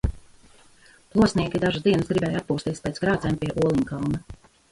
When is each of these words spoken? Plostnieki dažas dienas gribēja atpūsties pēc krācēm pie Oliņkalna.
Plostnieki 1.15 1.61
dažas 1.65 1.85
dienas 1.89 2.09
gribēja 2.13 2.41
atpūsties 2.43 2.83
pēc 2.87 2.99
krācēm 3.05 3.39
pie 3.43 3.53
Oliņkalna. 3.67 4.25